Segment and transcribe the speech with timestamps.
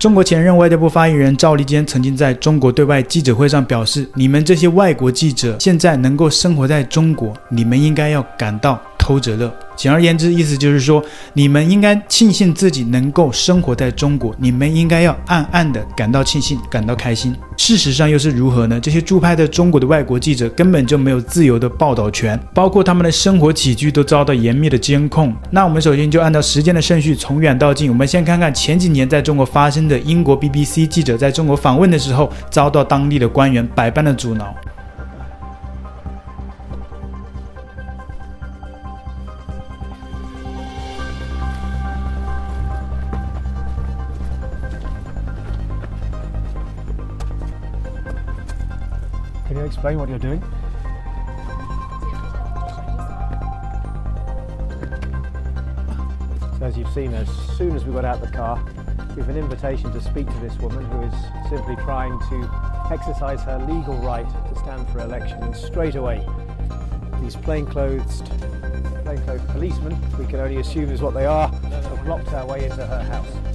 [0.00, 11.02] 中国前任外交部发言人赵立坚曾经在中国对外记者会上表示：“你们这些外国记者现在能够生活在中国，你们应该要感到。”偷着乐，简而言之，意思就是说，
[11.32, 17.34] 你们应该庆幸自己能够生活在中国，你们应该要暗暗的感到庆幸，感到开心。
[17.56, 18.78] 事实上又是如何呢？
[18.78, 25.34] 这些驻派在中国的外国记者根本就没有自由的报道权，包括他们的生活起居都遭到严密的监控。
[25.50, 34.54] 那我们首先就按照时间的顺序，从远到近，我们先看看前几年在中国发生的英国 BBC 记者在中国访问的时候，遭到当地的官员百般的阻挠。
[49.80, 50.42] Explain what you're doing?
[56.58, 58.62] So as you've seen, as soon as we got out of the car,
[59.16, 61.14] we have an invitation to speak to this woman who is
[61.48, 65.42] simply trying to exercise her legal right to stand for election.
[65.42, 66.28] And straight away,
[67.22, 68.20] these plainclothes,
[69.02, 72.84] plainclothes policemen, we can only assume is what they are, have blocked our way into
[72.84, 73.49] her house.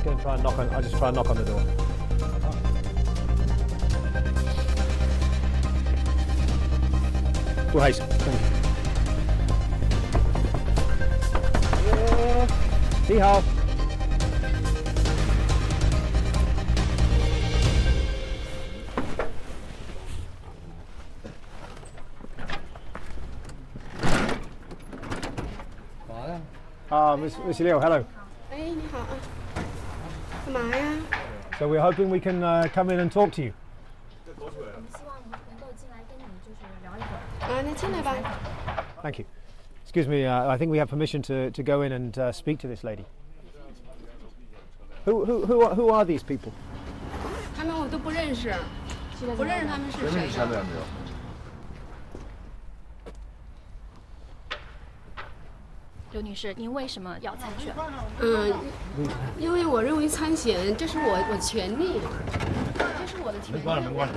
[0.00, 1.62] just going to try and knock on, I'll just try and knock on the door.
[7.74, 7.78] Oh.
[7.78, 8.56] Right, thank you.
[13.06, 13.42] See how.
[26.92, 28.04] Ah, Miss, Miss Leo, hello.
[28.50, 28.74] Hey,
[30.51, 30.97] 嘛呀？
[31.59, 33.53] So we're hoping we can uh, come in and talk to you.
[34.25, 37.19] 希望能够进来跟你就是聊一会儿。
[37.41, 38.13] 啊，那进来吧。
[39.01, 39.25] Thank you.
[39.85, 42.59] Excuse me, uh, I think we have permission to, to go in and uh, speak
[42.59, 43.05] to this lady.
[45.05, 46.51] Who, who, who, are, who are these people?
[47.55, 48.53] 他们我都不认识，
[49.37, 50.27] 不认识他们是谁。
[56.12, 57.72] 刘女士，您为什么要参选？
[58.20, 58.52] 嗯，
[59.38, 62.00] 因为我认为参选这是我我权利，
[62.98, 63.58] 这是我的权利。
[63.62, 64.14] 关了没关了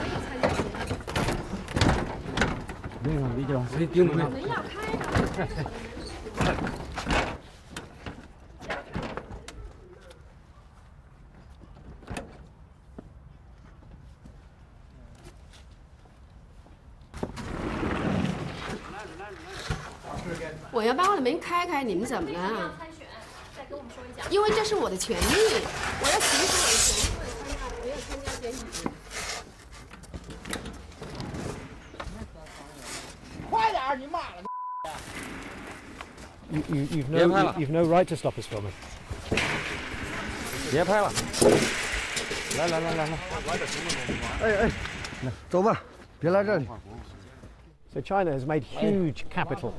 [4.32, 5.62] 门要开的。
[21.43, 22.39] 开开，你们怎么了？
[22.79, 23.07] 参选，
[23.57, 24.29] 再跟我们说一下。
[24.31, 25.25] 因为这是我的权利，
[26.01, 28.89] 我要行使我的权利，我要参加，我要参加选举。
[33.51, 34.45] 快点儿，你妈了
[36.51, 37.55] You, you, you've, no, 别拍了。
[37.59, 38.73] you've no right to stop us filming.
[40.71, 41.13] 别拍了，
[42.57, 43.13] 来来来来来，
[44.43, 44.71] 哎哎，
[45.51, 45.83] 走吧，
[46.21, 46.67] 别来这里。
[47.93, 49.73] So China has made huge capital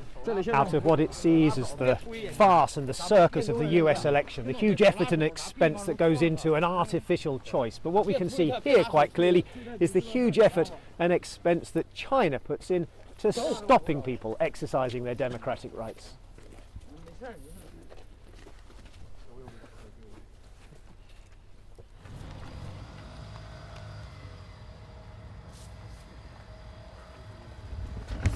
[0.53, 1.97] out of what it sees as the
[2.33, 6.23] farce and the circus of the US election, the huge effort and expense that goes
[6.23, 7.79] into an artificial choice.
[7.83, 9.45] But what we can see here quite clearly
[9.81, 12.87] is the huge effort and expense that China puts in
[13.19, 16.15] to stopping people exercising their democratic rights.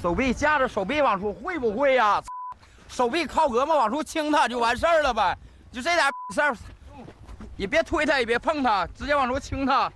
[0.02, 2.22] 手臂架着手臂往出，会不会呀、
[2.88, 5.38] 手臂靠胳膊往出轻它就完事儿了呗，
[5.72, 6.56] 就这点事儿，
[7.56, 9.92] 也别推它，也别碰它，直接往出轻它。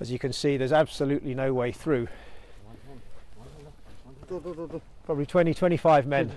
[0.00, 2.08] As you can see, there's absolutely no way through.
[5.06, 6.30] Probably 20, 25 men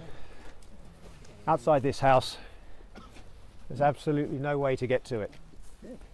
[1.48, 2.38] outside this house.
[3.68, 5.32] There's absolutely no way to get to it.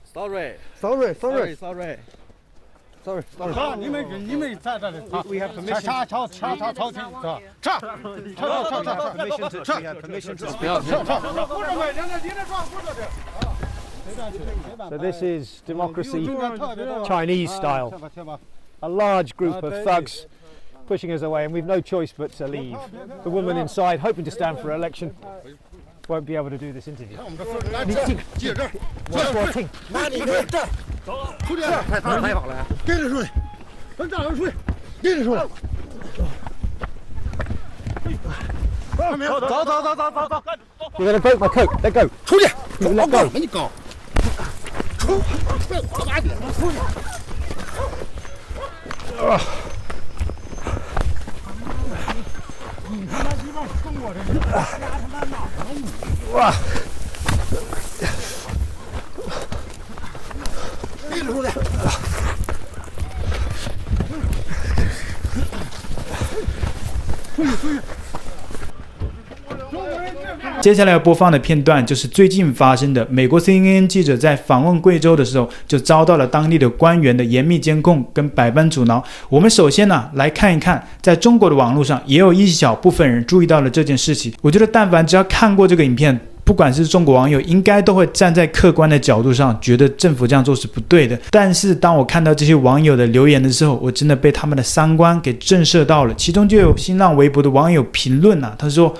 [0.06, 1.56] Sorry, Sorry, sorry, sorry.
[1.56, 1.98] sorry.
[3.06, 3.54] Sorry, sorry.
[3.54, 5.82] 好，你们你们在这里啊 We have permission.
[5.82, 7.40] 查查查查朝廷是吧？
[7.62, 7.98] 查查
[8.36, 10.68] 查查查 Permission to, we have permission to speak.
[10.88, 11.92] 查查，不是呗？
[11.94, 13.02] 人家你这撞不是的。
[14.90, 16.26] So this is democracy
[16.58, 17.90] 特别 Chinese style.
[17.90, 18.40] 贴吧贴吧
[18.82, 20.26] A large group of thugs
[20.88, 22.78] pushing us away, and we've no choice but to leave.
[23.24, 25.16] The woman inside, hoping to stand for election,
[26.08, 27.18] won't be able to do this interview.
[31.47, 31.63] 出去！
[31.63, 32.01] 是，
[32.47, 32.67] 了。
[32.85, 33.31] 跟着出去，
[33.97, 34.53] 咱站人出去，
[35.01, 35.41] 跟着出去。
[39.41, 40.43] 走，走走走走走。
[42.25, 42.47] 出去。
[42.81, 42.91] 我，
[44.99, 45.21] 出，
[46.59, 46.77] 出去。
[49.17, 49.41] 啊！
[52.89, 54.29] 你他妈鸡巴冲我这去！
[54.33, 55.85] 你他妈哪能你？
[56.33, 56.37] 哇！
[70.61, 73.07] 接下来要播放的片段就是最近发生的。
[73.09, 79.05] 美国 CNN 记者在访问贵州的时候，就遭到了当地的官员的严密监控跟百般阻挠。
[79.29, 84.35] 我们首先呢，来看一看，在中国的网络上，也有一小部分人注意到了这件事情。
[84.41, 91.19] 我觉得，但凡只要看过这个影片，不管是中国网友，应该都会站在客观的角度上，觉得政府这样做是不对的。
[91.31, 96.15] 但是，当我看到这些网友的留言的时候，我真的被他们的三观给震慑到了。
[96.15, 98.95] 其中就有新浪微博的网友评论啊，他说。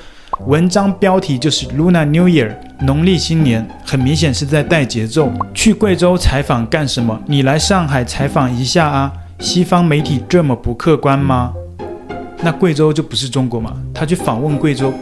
[0.47, 5.33] 文章标题就是 Luna New Year，农历新年，很明显是在带节奏。
[5.55, 7.19] 去贵州采访干什么？
[7.27, 9.11] 你来上海采访一下啊？
[9.39, 11.55] 西方媒体这么不客观吗？
[12.43, 13.73] 那贵州就不是中国吗？
[13.95, 14.93] 他去访问贵州，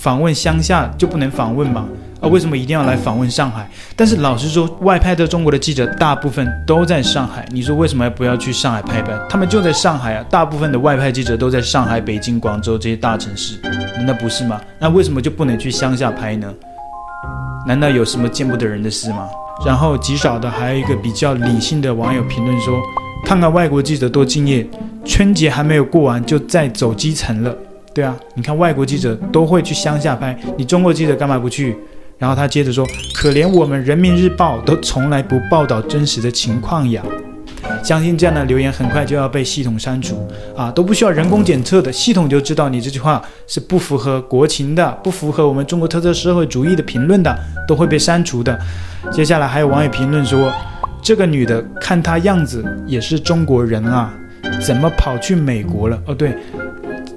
[0.00, 1.86] 访问乡下就不能访问吗？
[2.22, 3.68] 啊，为什么一定要来访问上海？
[3.94, 7.46] 但是老实说，外派到中国的记者大部分都在上海。
[7.50, 9.12] 你说为什么不要去上海拍拍？
[9.28, 10.24] 他们就在上海啊！
[10.30, 13.60] 大部分的外派记者都在上海、北京、广州这些大城市，
[14.06, 14.58] 那不是吗？
[14.78, 16.50] 那为什么就不能去乡下拍呢？
[17.66, 19.28] 难道有什么见不得人的事吗？
[19.66, 22.80] 然后极少的还有一个比较理性的网友评论说
[23.26, 24.66] ：“看看外国记者多敬业，
[25.04, 27.54] 春节还没有过完就在走基层了。”
[27.92, 31.76] 对啊，你看外国记者都会去乡下拍，你中国记者干嘛不去？
[32.18, 37.02] 然后他接着说：“可怜我们人民日报都从来不报道真实的情况呀！”
[37.82, 47.34] 相信这样的留言很快就要被系统删除啊，都不需要人工检测的，系统就知道你这句话是不符合国情的，不符合我们中国特色社会主义的评论的，
[47.66, 48.58] 都会被删除的。
[49.10, 50.52] 接下来还有网友评论说
[51.00, 54.12] ：“这个女的看她样子也是中国人啊，
[54.60, 56.36] 怎么跑去美国了？”哦，对。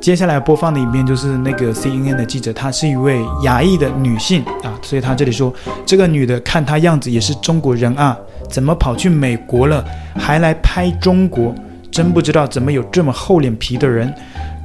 [0.03, 5.53] 接下来播放的影片就是那个 CNN 的记者，她是一位亚裔的女性啊，所以她这里说，
[5.85, 8.17] 这个女的看她样子也是中国人啊，
[8.49, 9.81] 怎么跑去美国了，
[10.13, 11.55] 还来拍中国？
[11.89, 14.13] 真不知道怎么有这么厚脸皮的人。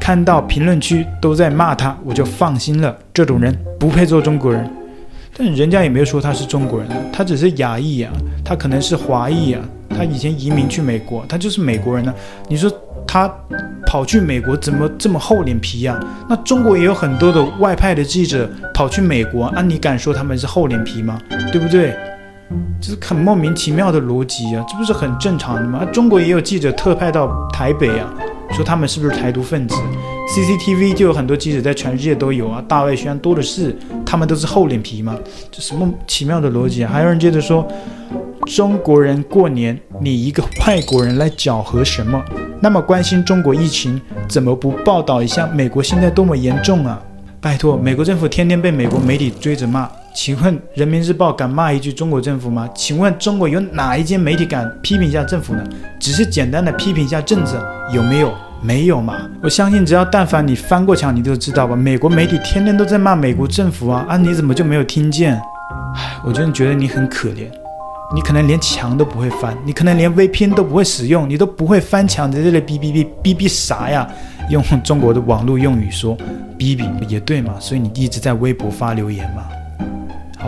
[0.00, 4.68] 看到评论区都在骂她，我就放心了，这种人不配做中国人。
[5.38, 8.12] 但人家也没有说他是中国人，他只是亚裔啊，
[8.44, 12.12] 他可能是华裔啊，他以前移民去美国，他就是美国人呢。
[12.48, 12.70] 你说？
[13.10, 13.26] 他
[13.86, 15.98] 跑去美国怎么这么厚脸皮呀？
[16.28, 21.18] 那中国也有很多的外派的记者跑去美国，啊，你敢说他们是厚脸皮吗？
[21.50, 21.96] 对不对？
[22.82, 25.86] 这是很莫名其妙的逻辑啊，这不是很正常的吗？
[25.86, 28.12] 中国也有记者特派到台北啊，
[28.52, 29.76] 说他们是不是台独分子
[30.28, 35.16] ？CCTV 就有很多记者在全世界都有啊，大外宣多的是，他们都是厚脸皮吗？
[35.50, 36.90] 这什么奇妙的逻辑啊？
[36.92, 37.66] 还有人接着说。
[38.46, 42.18] 中国人过年，你一个外国人来搅和什么？
[42.62, 46.98] 那么关心中国疫情，怎么不报道一下美国现在多么严重啊？
[47.42, 52.68] 拜托，美国政府天天被美国媒体追着骂，请问人民日报敢骂一句中国政府吗？
[52.74, 55.64] 请问中国有哪一间媒体敢批评一下政府呢？
[56.00, 57.64] 只是简单的批评一下政策，
[57.94, 58.32] 有没有？
[58.60, 59.16] 没有嘛？
[59.40, 61.76] 我相信只要但凡你翻过墙，你都知道吧？
[61.76, 65.34] 美国媒体天天都在骂美国政府啊，啊，你怎么就没有听见？
[65.94, 67.48] 唉，我真的觉得你很可怜。
[68.12, 74.08] 你可能连墙都不会翻，你可能连 VPN 都不会使用，你都不会翻墙，在这里哔哔哔哔哔啥呀？
[74.50, 76.16] 用中国的网络用语说
[76.58, 77.54] 哔哔也对嘛？
[77.60, 79.44] 所以你一直在微博发留言嘛？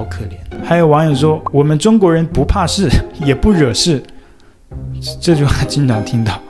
[0.00, 0.64] 好可怜。
[0.64, 2.88] 还有网友说，我们中国人不怕事，
[3.22, 4.02] 也不惹事，
[5.20, 6.40] 这句话经常听到。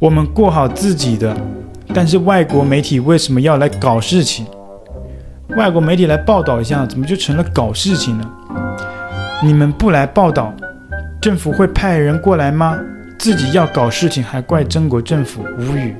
[0.00, 1.36] 我们过好自己的，
[1.94, 4.46] 但是外国媒体为什么要来搞事情？
[5.56, 8.28] 外国媒体来报道一下，怎么就成了搞事情呢？
[9.42, 10.52] 你们不来报道，
[11.20, 12.76] 政府会派人过来吗？
[13.16, 15.94] 自己要搞事情还怪中国政府，无语。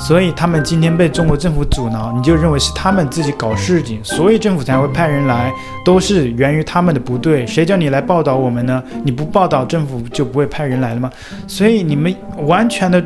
[0.00, 5.52] 所以他们今天被中国政府阻挠，你就认为是他们自己搞事情，所以政府才会派人来，
[5.84, 7.46] 都是源于他们的不对。
[7.46, 8.82] 谁叫你来报道我们呢？
[9.04, 11.10] 你不报道，政府就不会派人来了吗？
[11.46, 12.14] 所以你们
[12.46, 13.04] 完全的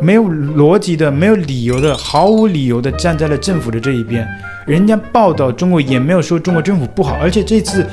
[0.00, 4.26] 没有逻辑的、没有理由的、毫无理由的站在了政府的这一边。
[4.66, 7.86] 人家报道中国也没有说中国政府不好，而且这次。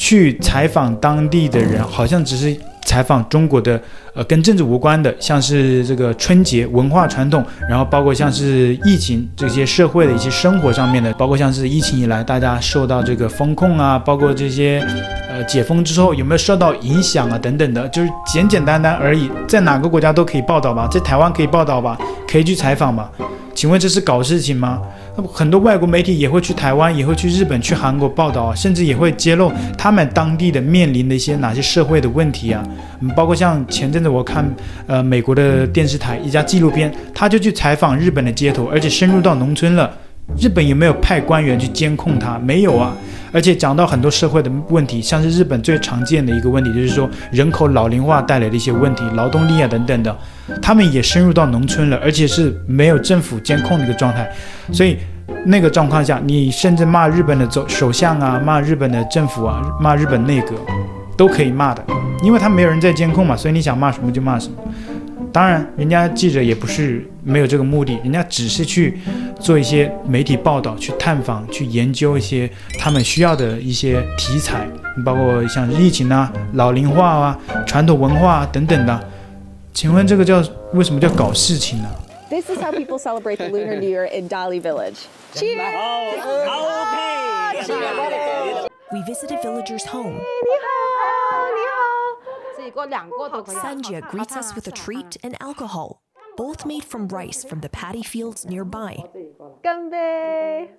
[0.00, 2.56] 去采访当地的人，好像只是
[2.88, 3.78] 采访中国的，
[4.14, 14.82] 呃，跟政治无关的，像是这个春节文化传统，然后包括像是疫情这些社会的一些生活上面的，包括像是疫情以来大家受到这个风控啊，包括这些，
[15.28, 23.10] 呃，解封之后有没有受到影响啊等等的，就是简简单单而已，在哪个国家都可以报道吧，在台湾可以报道吧，可以去采访吧。
[23.54, 24.80] 请问这是搞事情吗？
[25.26, 32.64] 很多外国媒体也会去台湾，也会去日本、去韩国报道啊，甚至也会揭露他们当地的面临的一些哪些社会的问题啊。
[33.16, 34.48] 包括像前阵子我看，
[34.86, 39.90] 呃，美国的电视台一家纪录片，他就去采访日本的街头，而且深入到农村了，
[40.36, 42.38] 日本有没有派官员去监控他？
[42.38, 42.94] 没有啊。
[43.30, 50.16] 而且讲到很多社会的问题，像是日本最常见的一个问题，就是说人口老龄化带来的一些问题，劳动力啊等等的，
[50.62, 54.26] 他们也深入到农村了，而且是没有政府监控的一个状态。
[54.72, 54.96] 所以
[55.44, 60.54] 那个状况下，你甚至骂日本的首首相啊，骂日本的政府啊，骂日本内阁，
[61.14, 61.84] 都可以骂的，
[62.22, 64.54] 因为他没有人在监控嘛，所以你想骂什么就骂什么。
[65.32, 68.98] 当然，人家记者也不是没有这个目的，人家只是去
[69.38, 74.66] 做一些媒体报道，去探访，去研究一些他们需要的一些题材，
[75.04, 79.08] 包括像疫情啊、老龄化啊、传统文化啊等等的。
[79.74, 80.42] 请问这个叫
[80.72, 81.88] 为什么叫搞事情呢
[82.30, 85.06] ？This is how people celebrate the Lunar New Year in Dali Village.
[85.34, 85.58] Cheers!
[88.90, 90.14] We visited villagers' home.
[92.70, 96.02] Sanja greets us with a treat and alcohol,
[96.36, 99.04] both made from rice from the paddy fields nearby.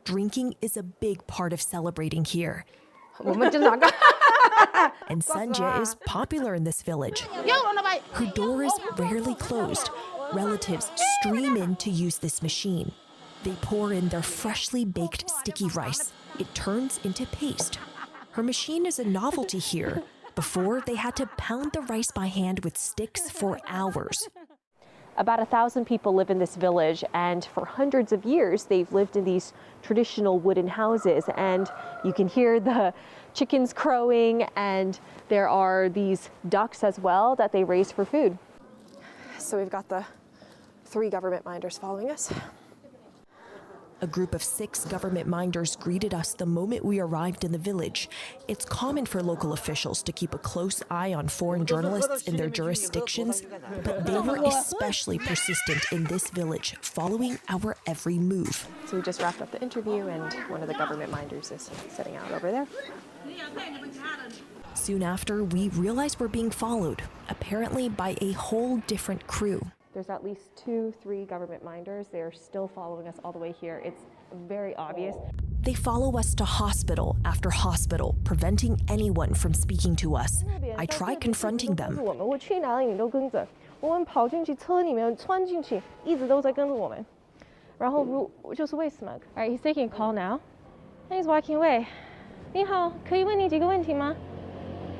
[0.03, 2.65] Drinking is a big part of celebrating here.
[5.07, 7.21] and Sanja is popular in this village.
[8.13, 9.89] Her door is rarely closed.
[10.33, 12.91] Relatives stream in to use this machine.
[13.43, 16.11] They pour in their freshly baked sticky rice.
[16.39, 17.79] It turns into paste.
[18.31, 20.03] Her machine is a novelty here.
[20.39, 24.17] Before, they had to pound the rice by hand with sticks for hours.
[25.17, 29.17] About a thousand people live in this village, and for hundreds of years, they've lived
[29.17, 29.51] in these
[29.83, 31.25] traditional wooden houses.
[31.35, 31.69] And
[32.05, 32.93] you can hear the
[33.33, 38.37] chickens crowing, and there are these ducks as well that they raise for food.
[39.39, 40.05] So we've got the
[40.85, 42.31] three government minders following us.
[44.01, 48.09] A group of six government minders greeted us the moment we arrived in the village.
[48.47, 52.49] It's common for local officials to keep a close eye on foreign journalists in their
[52.49, 53.43] jurisdictions,
[53.83, 58.67] but they were especially persistent in this village, following our every move.
[58.85, 62.15] So we just wrapped up the interview, and one of the government minders is sitting
[62.15, 62.67] out over there.
[64.75, 69.71] Soon after, we realized we're being followed, apparently by a whole different crew.
[69.92, 72.08] There's at least two, three government minders.
[72.08, 73.80] They're still following us all the way here.
[73.84, 74.02] It's
[74.48, 75.14] very obvious.
[75.62, 80.44] They follow us to hospital after hospital, preventing anyone from speaking to us.
[80.76, 82.02] I try confronting them.
[82.02, 83.46] 我去哪里你都跟着，
[83.80, 87.06] 我们跑进去车里面穿进去，一直都在跟着我们。
[87.78, 89.12] 然后如就是为什么？
[89.36, 90.40] All right, he's taking a call now.
[91.08, 91.86] And he's walking away.
[92.52, 94.14] 你好，可以问你几个问题吗？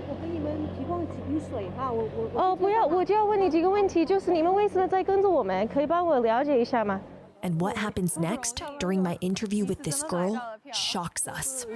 [0.08, 5.66] 我给你们提供几瓶水哈，我我哦，不要，我就要问你几个问题，就是你们为什么在跟着我们？
[5.68, 7.00] 可以帮我了解一下吗？
[7.42, 10.40] And what happens next during my interview with this girl
[10.72, 11.66] shocks us.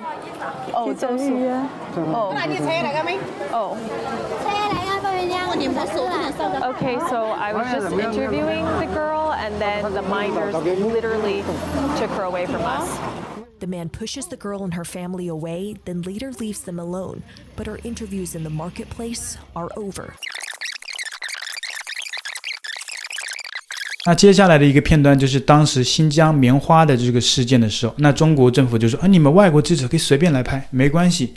[0.72, 1.30] 哦，真是
[1.94, 2.32] 哦。
[2.34, 3.18] 那你车嚟㗎咩？
[3.52, 3.76] 哦。
[4.42, 6.72] 车嚟㗎，不然呀，我连把手都冇收到。
[6.72, 11.42] Okay, so I was just interviewing the girl, and then the minders literally
[11.98, 12.88] took her away from us.
[13.63, 17.21] The man pushes the girl and her family away, then later leaves them alone.
[17.55, 20.15] But her interviews in the marketplace are over.
[24.05, 31.33] 那接下来的一个片段就是当时新疆棉花的这个事件的时候，那中国政府就说啊，你们外国记者可以随便来拍，没关系。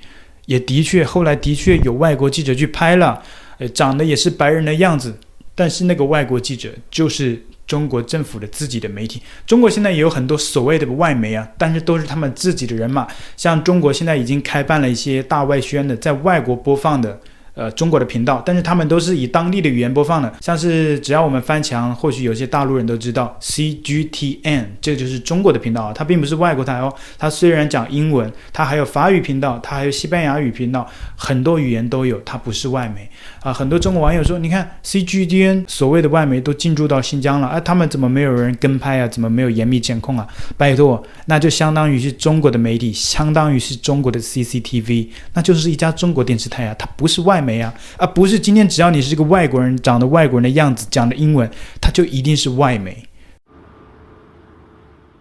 [0.46, 3.22] 也的确，后来的确有外国记者去拍了，
[3.58, 5.16] 呃，长得也是白人的样子，
[5.54, 9.20] 但是那个外国记者就是中国政府的自己的媒体。
[9.46, 13.06] 中国现在也有很多所谓的外媒啊，但是都是他们自己的人马。
[13.36, 17.20] 像中国现在已经开办了一些大外宣的，在外国播放的。
[17.56, 33.10] 呃，中国的频道，但是他们都是以当地的语言播放的，像是只要我们翻墙，或许有些大陆人都知道 CGTN，这就是中国的频道啊，它并不是外国台哦，它虽然讲英文，它还有法语频道，它还有西班牙语频道，很多语言都有，它不是外媒
[33.46, 33.52] 啊。
[33.52, 39.08] 很多中国网友说，你看 CGTN 所谓的外媒都进驻到新疆了，哎、啊，他们怎么没有人跟拍啊？
[39.08, 40.26] 怎么没有严密监控啊？
[40.56, 47.60] 拜托，那就相当于是中国的媒体，相当于是中国的 CCTV，那就是一家中国电视台啊，它不是外媒。
[47.60, 51.50] 啊，而不是今天只要你是个外国人，长得外国人的样子，讲的英文，
[51.80, 53.04] 它就一定是外媒。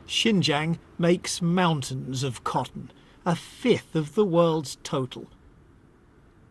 [0.08, 2.90] Xinjiang makes mountains of cotton,
[3.24, 5.24] a fifth of the world's total.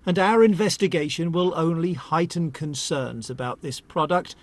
[0.06, 4.37] And our investigation will only heighten concerns about this product,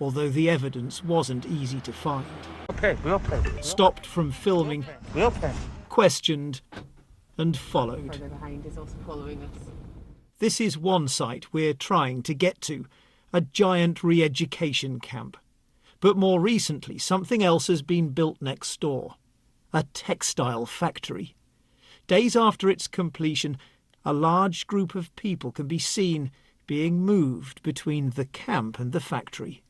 [0.00, 2.26] although the evidence wasn't easy to find.
[3.60, 4.84] Stopped from filming,
[5.88, 6.60] questioned,
[7.36, 8.22] and followed.
[10.38, 12.86] This is one site we're trying to get to,
[13.32, 15.36] a giant re-education camp.
[16.00, 19.16] But more recently, something else has been built next door,
[19.72, 21.34] a textile factory.
[22.06, 23.58] Days after its completion,
[24.04, 26.30] a large group of people can be seen
[26.66, 29.62] being moved between the camp and the factory.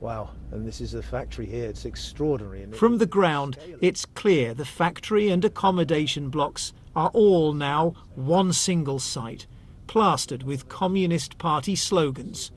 [0.00, 1.68] Wow, and this is a factory here.
[1.68, 2.64] It's extraordinary.
[2.70, 9.00] From the ground, it's clear the factory and accommodation blocks are all now one single
[9.00, 9.48] site,
[9.88, 12.52] plastered with Communist Party slogans.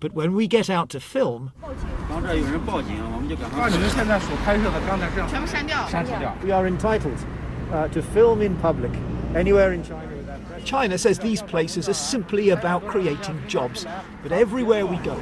[0.00, 1.52] But when we get out to film,
[6.42, 7.18] we are entitled
[7.70, 8.92] uh, to film in public
[9.34, 10.13] anywhere in China.
[10.64, 13.84] China says these places are simply about creating jobs,
[14.22, 15.12] but everywhere we go,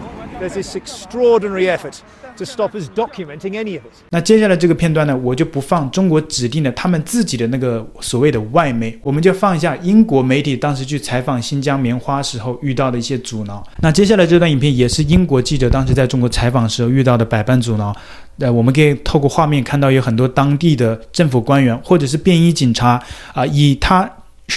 [0.40, 2.00] there's this extraordinary effort
[2.36, 3.92] to stop us documenting any of it.
[4.10, 13.62] 那接下来这个片段呢，我就不放中国指定的他们自己的那个所谓的外媒，我们就放一下英国媒体当时去采访新疆棉花时候遇到的一些阻挠。
[13.80, 17.94] 那接下来这段影片也是英国记者当时在中国采访时候遇到的百般阻挠。
[18.38, 23.02] 呃，我们可以透过画面看到有很多当地的政府官员或者是便衣警察
[23.34, 24.10] 啊，以他。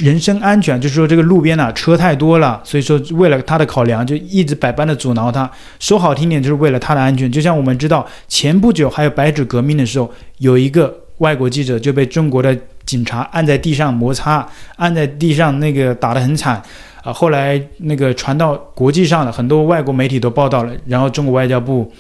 [0.04, 5.50] 人身安全，就是说这个路边啊车太多了，所以说为了他的考量，就一直百般的阻挠他。
[5.80, 7.32] 说好听点，就是为了他的安全。
[7.32, 16.62] 就像我们知道，前不久还有白纸革命的时候，有一个外国记者就被中国的警察按在地上摩擦，按在地上那个打得很惨
[17.04, 17.14] 啊。
[17.14, 21.92] 后来那个传到国际上了，很多外国媒体都报道了，然后中国外交部。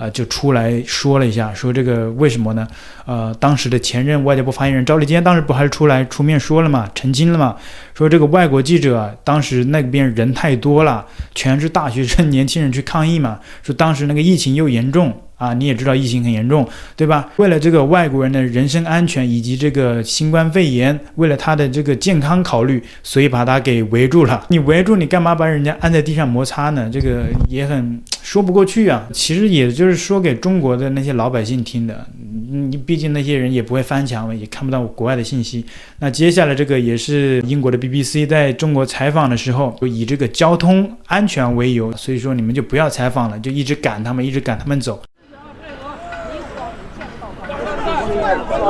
[0.00, 2.66] 啊，就出来说了一下，说这个为什么呢？
[3.04, 7.54] 呃，当时的前任外交部发言人赵立坚当时不还是出来出面说了嘛，澄清了嘛，
[7.92, 15.14] 说这个外国记者，当时那边人太多了，全是大学生、 年轻人去抗议嘛，说当时那个疫情又严重。
[15.40, 17.26] 啊，你也知道疫情很严重，对吧？
[17.36, 24.44] 为了这个外国人的人身安全以及这个新冠肺炎，为了他的这个健康考虑，所以把他给围住了。
[24.50, 26.90] 你围住，你干嘛把人家按在地上摩擦呢？
[26.92, 29.08] 这个也很说不过去啊。
[29.14, 32.06] 其实也就是说给中国的那些老百姓听的。
[32.52, 35.64] 你毕竟那些人也不会翻墙，也看不到国外的信息。
[36.00, 45.00] 那接下来这个也是英国的 BBC 在中国采访的时候，就以这个交通安全为由，所以说你们就不要采访了，就一直赶他们，一直赶他们走。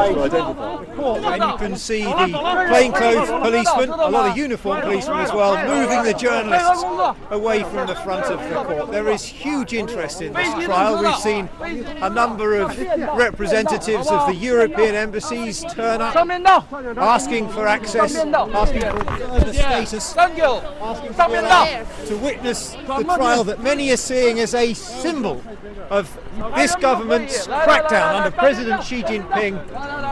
[0.01, 0.81] 太吵了
[1.17, 6.03] And you can see the plainclothes policemen, a lot of uniformed policemen as well, moving
[6.05, 6.85] the journalists
[7.31, 8.91] away from the front of the court.
[8.91, 11.03] There is huge interest in this trial.
[11.03, 11.49] We've seen
[12.03, 12.77] a number of
[13.17, 16.17] representatives of the European embassies turn up,
[16.97, 23.91] asking for access, asking for further status, asking for, to witness the trial that many
[23.93, 25.43] are seeing as a symbol
[25.91, 26.19] of
[26.57, 29.59] this government's crackdown under President Xi Jinping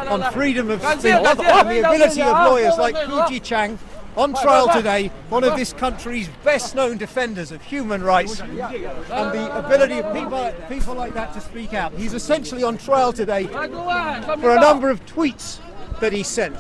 [0.09, 3.79] on freedom of and the ability of lawyers like Hu Jiqiang
[4.17, 9.57] on trial today, one of this country's best known defenders of human rights and the
[9.57, 11.93] ability of people, people like that to speak out.
[11.93, 15.61] He's essentially on trial today for a number of tweets
[16.01, 16.57] that he sent.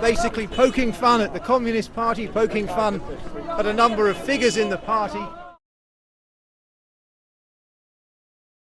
[0.00, 3.02] Basically poking fun at the Communist Party, poking fun
[3.58, 5.20] at a number of figures in the party.